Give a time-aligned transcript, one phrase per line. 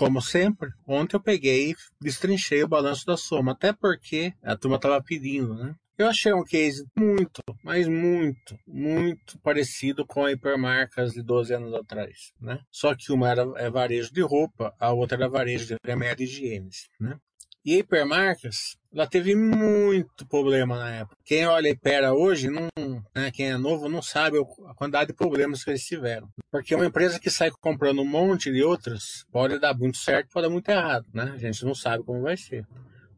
[0.00, 4.76] como sempre, ontem eu peguei e destrinchei o balanço da soma, até porque a turma
[4.76, 5.74] estava pedindo, né?
[5.98, 11.74] Eu achei um case muito, mas muito, muito parecido com a hipermarcas de 12 anos
[11.74, 12.60] atrás, né?
[12.70, 16.26] Só que uma era é varejo de roupa, a outra era varejo de remédio e
[16.26, 17.18] higiene, né?
[17.64, 21.16] E hipermarcas, ela teve muito problema na época.
[21.24, 22.68] Quem olha e pera hoje, não,
[23.14, 26.28] né, quem é novo, não sabe a quantidade de problemas que eles tiveram.
[26.50, 30.46] Porque uma empresa que sai comprando um monte de outras pode dar muito certo, pode
[30.46, 31.32] dar muito errado, né?
[31.34, 32.66] A gente não sabe como vai ser.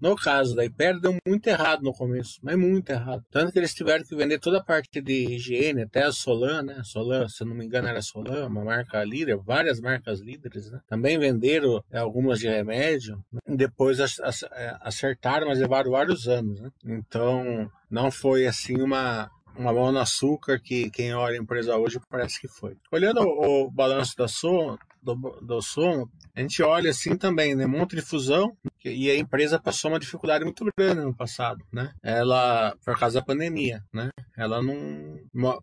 [0.02, 3.24] No caso da Hiper, deu muito errado no começo, mas muito errado.
[3.30, 6.82] Tanto que eles tiveram que vender toda a parte de higiene, até a Solan, né?
[6.82, 10.80] Solan, se eu não me engano, era Solan, uma marca líder, várias marcas líderes, né?
[10.88, 13.24] Também venderam é, algumas de remédio.
[13.32, 13.38] Né?
[13.46, 16.68] Depois é, acertaram, mas levaram vários anos, né?
[16.84, 22.00] Então, não foi assim uma, uma mão no açúcar que quem olha a empresa hoje
[22.10, 22.76] parece que foi.
[22.90, 27.66] Olhando o, o balanço da som, do, do som, a gente olha assim também, né?
[27.66, 28.56] Monte de fusão,
[28.88, 31.92] e a empresa passou uma dificuldade muito grande no passado, né?
[32.02, 34.10] Ela, por causa da pandemia, né?
[34.36, 35.20] Ela não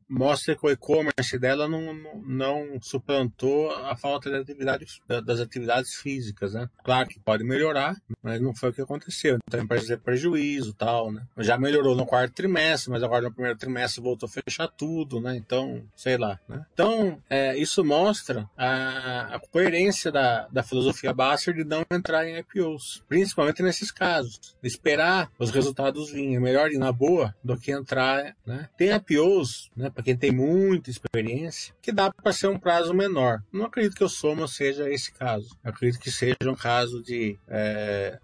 [0.07, 4.85] mostra que o e-commerce dela não, não, não, suplantou a falta de atividade,
[5.25, 6.69] das atividades físicas, né?
[6.83, 9.37] Claro que pode melhorar, mas não foi o que aconteceu.
[9.47, 11.25] Então a empresa teve prejuízo tal, né?
[11.37, 15.35] Já melhorou no quarto trimestre, mas agora no primeiro trimestre voltou a fechar tudo, né?
[15.35, 16.65] Então, sei lá, né?
[16.73, 22.37] Então, é, isso mostra a, a coerência da, da filosofia Basser de não entrar em
[22.37, 24.55] IPOs principalmente nesses casos.
[24.63, 26.35] Esperar os resultados virem.
[26.35, 28.35] É melhor ir na boa do que entrar.
[28.45, 28.69] Né?
[28.77, 33.41] Tem IPOs, né, para quem tem muita experiência, que dá para ser um prazo menor.
[33.51, 35.57] Não acredito que o Soma seja esse caso.
[35.63, 38.19] Eu acredito que seja um caso de, é,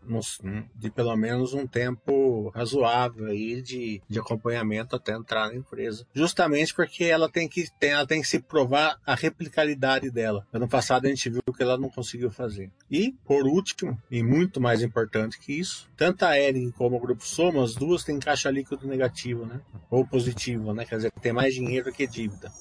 [0.75, 6.05] de pelo menos um tempo razoável aí de, de acompanhamento até entrar na empresa.
[6.13, 10.45] Justamente porque ela tem que, tem, ela tem que se provar a replicabilidade dela.
[10.53, 12.69] Ano passado a gente viu que ela não conseguiu fazer.
[12.91, 15.89] E, por último, e muito mais mais importante que isso.
[15.95, 19.61] Tanto a Ering como o Grupo Soma, as duas têm caixa líquido negativo, né?
[19.89, 20.85] Ou positivo, né?
[20.85, 22.51] Quer dizer, tem mais dinheiro que dívida.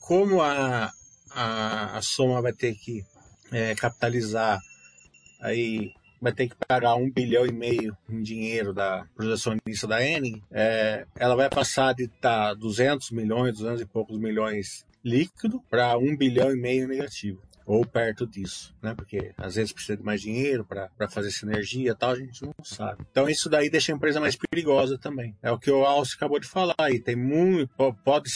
[0.00, 0.90] Como a,
[1.30, 3.04] a, a Soma vai ter que
[3.52, 4.58] é, capitalizar
[5.40, 10.42] aí vai ter que pagar um bilhão e meio em dinheiro da projecionista da Ering,
[10.50, 15.96] é, ela vai passar de estar tá 200 milhões, 200 e poucos milhões líquido para
[15.96, 18.94] um bilhão e meio negativo ou perto disso, né?
[18.96, 22.52] Porque às vezes precisa de mais dinheiro para fazer sinergia e tal, a gente não
[22.64, 23.04] sabe.
[23.12, 25.36] Então isso daí deixa a empresa mais perigosa também.
[25.40, 26.98] É o que o Alce acabou de falar aí.
[26.98, 27.70] Tem muito,
[28.04, 28.28] pode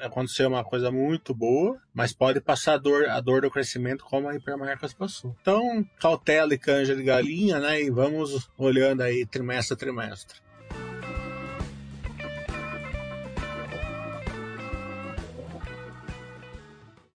[0.00, 4.26] acontecer uma coisa muito boa, mas pode passar a dor, a dor do crescimento como
[4.26, 5.36] a Hipermarcas passou.
[5.42, 7.82] Então, cautela e canja de galinha, né?
[7.82, 10.40] E vamos olhando aí trimestre a trimestre.